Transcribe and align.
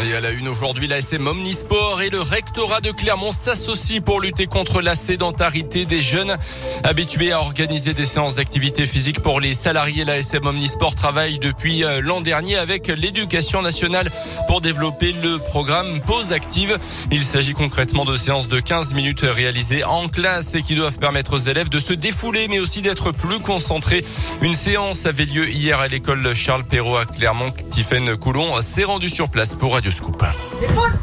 Et 0.00 0.14
à 0.14 0.20
la 0.20 0.30
une 0.30 0.48
aujourd'hui, 0.48 0.88
la 0.88 0.98
SM 0.98 1.26
Omnisport 1.26 2.00
et 2.00 2.08
le 2.08 2.20
rectorat 2.20 2.80
de 2.80 2.90
Clermont 2.90 3.30
s'associent 3.30 4.00
pour 4.00 4.20
lutter 4.20 4.46
contre 4.46 4.80
la 4.80 4.94
sédentarité 4.94 5.84
des 5.84 6.00
jeunes 6.00 6.34
habitués 6.82 7.30
à 7.30 7.40
organiser 7.40 7.92
des 7.92 8.06
séances 8.06 8.34
d'activité 8.34 8.86
physique 8.86 9.20
pour 9.20 9.38
les 9.38 9.52
salariés. 9.54 10.04
La 10.04 10.16
SM 10.16 10.44
Omnisport 10.44 10.94
travaille 10.94 11.38
depuis 11.38 11.84
euh, 11.84 12.00
l'an 12.00 12.20
dernier 12.20 12.56
avec 12.56 12.88
l'éducation 12.88 13.60
nationale 13.60 14.10
pour 14.48 14.60
développer 14.60 15.12
le 15.22 15.38
programme 15.38 16.00
Pause 16.00 16.32
Active. 16.32 16.78
Il 17.10 17.22
s'agit 17.22 17.52
concrètement 17.52 18.04
de 18.04 18.16
séances 18.16 18.48
de 18.48 18.60
15 18.60 18.94
minutes 18.94 19.22
réalisées 19.22 19.84
en 19.84 20.08
classe 20.08 20.54
et 20.54 20.62
qui 20.62 20.74
doivent 20.74 20.98
permettre 20.98 21.34
aux 21.34 21.38
élèves 21.38 21.68
de 21.68 21.78
se 21.78 21.92
défouler 21.92 22.48
mais 22.48 22.60
aussi 22.60 22.80
d'être 22.80 23.12
plus 23.12 23.40
concentrés. 23.40 24.04
Une 24.40 24.54
séance 24.54 25.06
avait 25.06 25.26
lieu 25.26 25.48
hier 25.48 25.78
à 25.80 25.86
l'école 25.86 26.34
Charles 26.34 26.64
Perrault 26.64 26.96
à 26.96 27.04
Clermont. 27.04 27.52
Tiffaine 27.70 28.16
Coulon 28.16 28.60
s'est 28.62 28.84
rendu 28.84 29.08
sur 29.08 29.28
place 29.28 29.54
pour 29.54 29.76
Radio 29.82 29.90
Scoop. 29.90 31.01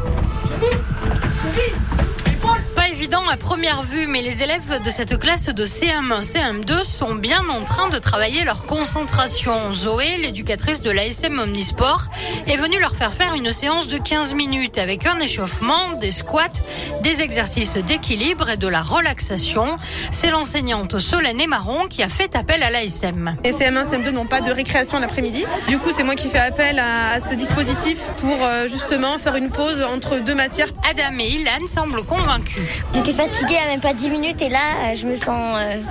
Évident 3.09 3.27
à 3.27 3.37
première 3.37 3.81
vue, 3.81 4.05
mais 4.05 4.21
les 4.21 4.43
élèves 4.43 4.83
de 4.83 4.89
cette 4.91 5.17
classe 5.17 5.47
de 5.49 5.65
CM1, 5.65 6.21
CM2 6.21 6.83
sont 6.83 7.15
bien 7.15 7.41
en 7.49 7.63
train 7.63 7.89
de 7.89 7.97
travailler 7.97 8.43
leur 8.43 8.65
concentration. 8.65 9.73
Zoé, 9.73 10.17
l'éducatrice 10.17 10.83
de 10.83 10.91
l'ASM 10.91 11.39
Omnisport, 11.39 12.03
est 12.45 12.57
venue 12.57 12.79
leur 12.79 12.93
faire 12.93 13.11
faire 13.11 13.33
une 13.33 13.51
séance 13.51 13.87
de 13.87 13.97
15 13.97 14.35
minutes 14.35 14.77
avec 14.77 15.07
un 15.07 15.17
échauffement, 15.17 15.93
des 15.99 16.11
squats, 16.11 16.61
des 17.01 17.23
exercices 17.23 17.77
d'équilibre 17.77 18.51
et 18.51 18.57
de 18.57 18.67
la 18.67 18.83
relaxation. 18.83 19.65
C'est 20.11 20.29
l'enseignante 20.29 20.99
Solène 20.99 21.47
Marron 21.47 21.87
qui 21.87 22.03
a 22.03 22.09
fait 22.09 22.35
appel 22.35 22.61
à 22.61 22.69
l'ASM. 22.69 23.37
Les 23.43 23.53
CM1, 23.53 23.89
CM2 23.89 24.11
n'ont 24.11 24.27
pas 24.27 24.41
de 24.41 24.51
récréation 24.51 24.99
l'après-midi. 24.99 25.45
Du 25.67 25.79
coup, 25.79 25.89
c'est 25.91 26.03
moi 26.03 26.13
qui 26.13 26.29
fais 26.29 26.37
appel 26.37 26.77
à, 26.77 27.13
à 27.13 27.19
ce 27.19 27.33
dispositif 27.33 28.01
pour 28.17 28.37
euh, 28.43 28.67
justement 28.67 29.17
faire 29.17 29.35
une 29.35 29.49
pause 29.49 29.81
entre 29.81 30.19
deux 30.19 30.35
matières. 30.35 30.69
Adam 30.87 31.17
et 31.17 31.29
Ilan 31.29 31.65
semblent 31.67 32.03
convaincus. 32.03 32.83
J'étais 32.99 33.13
fatiguée 33.13 33.55
à 33.55 33.67
même 33.67 33.79
pas 33.79 33.93
10 33.93 34.09
minutes 34.09 34.41
et 34.41 34.49
là, 34.49 34.59
euh, 34.83 34.95
je 34.95 35.07
me 35.07 35.15
sens, 35.15 35.39
euh, 35.55 35.81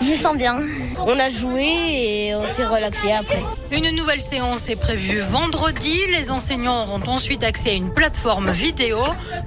je 0.00 0.08
me 0.08 0.14
sens 0.14 0.36
bien. 0.36 0.60
On 1.04 1.18
a 1.18 1.28
joué 1.28 1.64
et 1.64 2.34
on 2.36 2.46
s'est 2.46 2.64
relaxé 2.64 3.10
après. 3.10 3.42
Une 3.72 3.90
nouvelle 3.90 4.20
séance 4.20 4.68
est 4.68 4.76
prévue 4.76 5.18
vendredi. 5.18 5.98
Les 6.12 6.30
enseignants 6.30 6.84
auront 6.84 7.02
ensuite 7.08 7.42
accès 7.42 7.70
à 7.70 7.72
une 7.72 7.92
plateforme 7.92 8.52
vidéo 8.52 8.98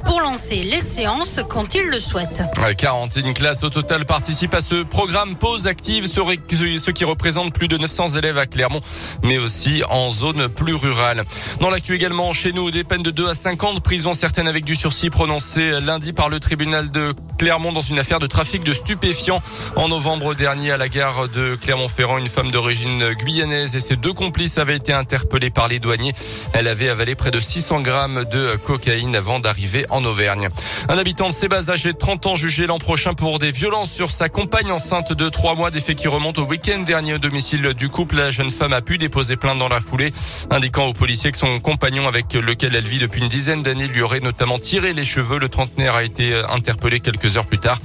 pour 0.03 0.19
lancer 0.19 0.57
les 0.57 0.81
séances 0.81 1.39
quand 1.47 1.73
ils 1.73 1.85
le 1.85 1.99
souhaitent. 1.99 2.43
41 2.77 3.31
classes 3.31 3.63
au 3.63 3.69
total 3.69 4.05
participent 4.05 4.53
à 4.53 4.59
ce 4.59 4.83
programme 4.83 5.37
Pause 5.37 5.67
Active, 5.67 6.05
ce 6.05 6.91
qui 6.91 7.05
représente 7.05 7.53
plus 7.53 7.69
de 7.69 7.77
900 7.77 8.17
élèves 8.17 8.37
à 8.37 8.45
Clermont, 8.45 8.81
mais 9.23 9.37
aussi 9.37 9.83
en 9.89 10.09
zone 10.09 10.49
plus 10.49 10.75
rurale. 10.75 11.23
Dans 11.61 11.69
l'actu 11.69 11.95
également, 11.95 12.33
chez 12.33 12.51
nous, 12.51 12.71
des 12.71 12.83
peines 12.83 13.03
de 13.03 13.11
2 13.11 13.29
à 13.29 13.33
5 13.33 13.63
ans 13.63 13.73
de 13.73 13.79
prison, 13.79 14.11
certaines 14.11 14.49
avec 14.49 14.65
du 14.65 14.75
sursis 14.75 15.09
prononcées 15.09 15.79
lundi 15.79 16.11
par 16.11 16.27
le 16.27 16.41
tribunal 16.41 16.88
de 16.89 17.13
Clermont 17.37 17.71
dans 17.71 17.81
une 17.81 17.99
affaire 17.99 18.19
de 18.19 18.27
trafic 18.27 18.63
de 18.63 18.73
stupéfiants. 18.73 19.41
En 19.75 19.87
novembre 19.87 20.33
dernier, 20.33 20.71
à 20.71 20.77
la 20.77 20.89
gare 20.89 21.29
de 21.29 21.55
Clermont-Ferrand, 21.55 22.17
une 22.17 22.27
femme 22.27 22.51
d'origine 22.51 23.13
guyanaise 23.13 23.75
et 23.75 23.79
ses 23.79 23.95
deux 23.95 24.11
complices 24.11 24.57
avaient 24.57 24.75
été 24.75 24.91
interpellés 24.91 25.49
par 25.49 25.67
les 25.67 25.79
douaniers. 25.79 26.13
Elle 26.53 26.67
avait 26.67 26.89
avalé 26.89 27.15
près 27.15 27.31
de 27.31 27.39
600 27.39 27.81
grammes 27.81 28.25
de 28.25 28.57
cocaïne 28.57 29.15
avant 29.15 29.39
d'arriver 29.39 29.85
en 29.89 30.03
Auvergne. 30.03 30.49
Un 30.89 30.97
habitant 30.97 31.27
de 31.27 31.33
Sébaz, 31.33 31.69
âgé 31.69 31.93
de 31.93 31.97
30 31.97 32.25
ans, 32.25 32.35
jugé 32.35 32.65
l'an 32.67 32.77
prochain 32.77 33.13
pour 33.13 33.39
des 33.39 33.51
violences 33.51 33.91
sur 33.91 34.11
sa 34.11 34.27
compagne 34.27 34.71
enceinte 34.71 35.13
de 35.13 35.29
3 35.29 35.55
mois, 35.55 35.71
des 35.71 35.79
faits 35.79 35.97
qui 35.97 36.07
remontent 36.07 36.41
au 36.41 36.45
week-end 36.45 36.79
dernier 36.79 37.13
au 37.13 37.19
domicile 37.19 37.73
du 37.73 37.89
couple. 37.89 38.17
La 38.17 38.31
jeune 38.31 38.51
femme 38.51 38.73
a 38.73 38.81
pu 38.81 38.97
déposer 38.97 39.37
plainte 39.37 39.59
dans 39.59 39.69
la 39.69 39.79
foulée, 39.79 40.11
indiquant 40.49 40.87
aux 40.87 40.93
policiers 40.93 41.31
que 41.31 41.37
son 41.37 41.59
compagnon 41.59 42.07
avec 42.07 42.33
lequel 42.33 42.75
elle 42.75 42.87
vit 42.87 42.99
depuis 42.99 43.21
une 43.21 43.29
dizaine 43.29 43.61
d'années 43.61 43.87
lui 43.87 44.01
aurait 44.01 44.19
notamment 44.19 44.59
tiré 44.59 44.93
les 44.93 45.05
cheveux. 45.05 45.39
Le 45.39 45.47
trentenaire 45.47 45.95
a 45.95 46.03
été 46.03 46.35
interpellé 46.49 46.78
quelques 46.87 47.37
heures 47.37 47.45
plus 47.45 47.59
tard. 47.59 47.77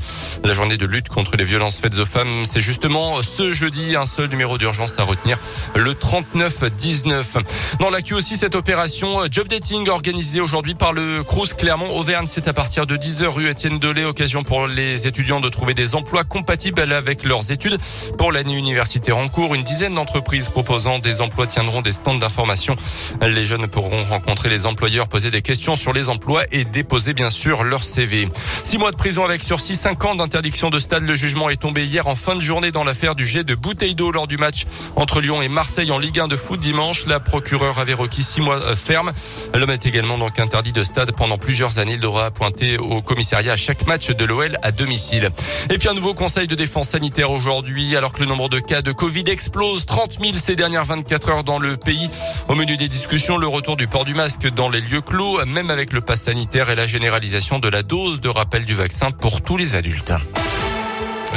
La 0.45 0.53
journée 0.53 0.77
de 0.77 0.86
lutte 0.86 1.08
contre 1.08 1.36
les 1.36 1.45
violences 1.45 1.79
faites 1.79 1.98
aux 1.98 2.07
femmes, 2.07 2.45
c'est 2.45 2.61
justement 2.61 3.23
ce 3.23 3.52
jeudi 3.52 3.96
un 3.96 4.07
seul 4.07 4.30
numéro 4.30 4.57
d'urgence 4.57 4.98
à 4.98 5.02
retenir, 5.02 5.39
le 5.74 5.95
3919. 5.95 7.79
Dans 7.80 7.91
l'actu 7.91 8.14
aussi, 8.14 8.36
cette 8.36 8.55
opération 8.55 9.20
Job 9.30 9.48
Dating 9.48 9.89
organisée 9.89 10.41
aujourd'hui 10.41 10.74
par 10.74 10.92
le 10.92 11.23
Crous 11.23 11.52
Clermont 11.52 11.96
Auvergne, 11.96 12.27
c'est 12.27 12.48
à 12.48 12.52
partir 12.52 12.86
de 12.86 12.96
10h 12.96 13.27
rue 13.27 13.48
Étienne 13.48 13.79
Delay, 13.79 14.05
occasion 14.05 14.45
pour 14.45 14.67
les 14.67 15.07
étudiants 15.07 15.40
de 15.40 15.48
trouver 15.48 15.74
des 15.74 15.95
emplois 15.95 16.24
compatibles 16.24 16.80
avec 16.80 17.24
leurs 17.24 17.51
études. 17.51 17.79
Pour 18.17 18.33
l'année 18.33 18.57
universitaire 18.57 19.19
en 19.19 19.29
cours, 19.29 19.55
une 19.55 19.64
dizaine 19.64 19.95
d'entreprises 19.95 20.48
proposant 20.48 20.98
des 20.98 21.20
emplois 21.20 21.46
tiendront 21.46 21.83
des 21.83 21.92
stands 21.92 22.14
d'information. 22.14 22.77
Les 23.20 23.45
jeunes 23.45 23.67
pourront 23.67 24.05
rencontrer 24.05 24.48
les 24.48 24.67
employeurs, 24.67 25.08
poser 25.08 25.30
des 25.30 25.42
questions 25.42 25.77
sur 25.77 25.92
les 25.92 26.08
emplois 26.08 26.45
et 26.52 26.64
déposer 26.64 27.13
bien 27.13 27.30
sûr 27.30 27.64
leur 27.64 27.83
CV. 27.83 28.29
Six 28.63 28.79
mois 28.84 28.92
de 28.92 28.96
prison 28.96 29.24
avec 29.24 29.40
sursis, 29.40 29.77
cinq 29.77 30.05
ans 30.05 30.14
d'interdiction 30.14 30.68
de 30.68 30.78
stade. 30.78 31.05
Le 31.05 31.14
jugement 31.14 31.48
est 31.48 31.56
tombé 31.56 31.86
hier 31.86 32.06
en 32.06 32.17
fin 32.17 32.34
de 32.34 32.40
journée 32.40 32.70
dans 32.70 32.84
l'affaire 32.84 33.14
du 33.14 33.27
jet 33.27 33.42
de 33.42 33.55
bouteille 33.55 33.95
d'eau 33.95 34.12
lors 34.12 34.27
du 34.27 34.36
match 34.36 34.67
entre 34.95 35.22
Lyon 35.22 35.40
et 35.40 35.48
Marseille 35.48 35.90
en 35.90 35.96
Ligue 35.96 36.20
1 36.20 36.28
de 36.28 36.36
foot 36.36 36.61
dimanche. 36.61 37.06
La 37.06 37.18
procureure 37.18 37.78
avait 37.78 37.95
requis 37.95 38.22
six 38.22 38.42
mois 38.42 38.56
euh, 38.56 38.77
ferme. 38.77 39.11
L'homme 39.55 39.70
est 39.70 39.86
également 39.86 40.18
donc 40.18 40.39
interdit 40.39 40.72
de 40.72 40.83
stade 40.83 41.12
pendant 41.12 41.39
plusieurs 41.39 41.78
années. 41.78 41.95
Il 41.95 42.00
devra 42.00 42.30
pointer 42.30 42.77
au 42.77 43.00
commissariat 43.00 43.55
à 43.55 43.56
chaque 43.56 43.86
match 43.86 44.11
de 44.11 44.24
l'OL 44.27 44.55
à 44.61 44.70
domicile. 44.70 45.30
Et 45.70 45.78
puis 45.78 45.89
un 45.89 45.95
nouveau 45.95 46.12
conseil 46.12 46.46
de 46.46 46.55
défense 46.55 46.90
sanitaire 46.90 47.30
aujourd'hui, 47.30 47.96
alors 47.96 48.12
que 48.12 48.20
le 48.20 48.27
nombre 48.27 48.51
de 48.51 48.61
cas 48.61 48.83
de 48.83 48.92
Covid 48.92 49.24
explose. 49.28 49.86
30 49.86 50.18
000 50.20 50.34
ces 50.34 50.56
dernières 50.56 50.84
24 50.84 51.28
heures 51.30 51.45
dans 51.45 51.58
le 51.58 51.78
pays. 51.78 52.11
Au 52.48 52.55
menu 52.55 52.77
des 52.77 52.89
discussions, 52.89 53.39
le 53.39 53.46
retour 53.46 53.77
du 53.77 53.89
port 53.89 54.05
du 54.05 54.12
masque 54.12 54.46
dans 54.52 54.68
les 54.68 54.83
lieux 54.83 55.01
clos, 55.01 55.42
même 55.46 55.70
avec 55.70 55.90
le 55.95 56.02
pass 56.02 56.24
sanitaire 56.24 56.68
et 56.68 56.74
la 56.74 56.86
généralisation 56.86 57.61
de 57.61 57.70
la 57.70 57.83
dose 57.83 58.20
de 58.20 58.28
rappel 58.28 58.66
du 58.74 58.80
vaccin 58.80 59.12
pour 59.12 59.40
tous 59.40 59.57
les 59.57 59.77
adultes. 59.77 60.12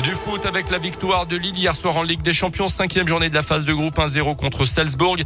Du 0.02 0.12
foot 0.16 0.44
avec 0.48 0.72
la 0.72 0.80
victoire 0.80 1.28
de 1.28 1.38
Lille 1.38 1.56
hier 1.56 1.76
soir 1.76 1.96
en 1.98 2.02
Ligue 2.02 2.24
des 2.24 2.34
Champions, 2.34 2.68
cinquième 2.68 3.08
journée 3.08 3.30
de 3.30 3.36
la 3.36 3.44
phase 3.44 3.66
de 3.66 3.74
groupe 3.74 3.96
1-0 3.96 4.36
contre 4.36 4.66
Salzbourg. 4.66 5.18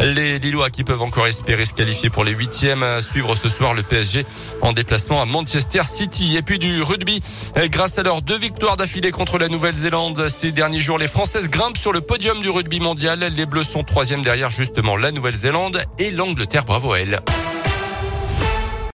Les 0.00 0.40
Lillois 0.40 0.70
qui 0.70 0.82
peuvent 0.82 1.02
encore 1.02 1.28
espérer 1.28 1.64
se 1.64 1.74
qualifier 1.74 2.10
pour 2.10 2.24
les 2.24 2.32
huitièmes, 2.32 2.84
suivre 3.02 3.36
ce 3.36 3.48
soir 3.48 3.74
le 3.74 3.84
PSG 3.84 4.26
en 4.62 4.72
déplacement 4.72 5.22
à 5.22 5.26
Manchester 5.26 5.82
City. 5.84 6.36
Et 6.36 6.42
puis 6.42 6.58
du 6.58 6.82
rugby, 6.82 7.22
grâce 7.66 7.98
à 7.98 8.02
leurs 8.02 8.22
deux 8.22 8.38
victoires 8.38 8.76
d'affilée 8.76 9.12
contre 9.12 9.38
la 9.38 9.48
Nouvelle-Zélande 9.48 10.28
ces 10.28 10.50
derniers 10.50 10.80
jours, 10.80 10.98
les 10.98 11.08
Françaises 11.08 11.48
grimpent 11.48 11.78
sur 11.78 11.92
le 11.92 12.00
podium 12.00 12.40
du 12.40 12.50
rugby 12.50 12.80
mondial. 12.80 13.20
Les 13.20 13.46
Bleus 13.46 13.64
sont 13.64 13.84
troisième 13.84 14.22
derrière 14.22 14.50
justement 14.50 14.96
la 14.96 15.12
Nouvelle-Zélande 15.12 15.84
et 16.00 16.10
l'Angleterre. 16.10 16.64
Bravo 16.64 16.92
à 16.92 16.98
elles. 16.98 17.20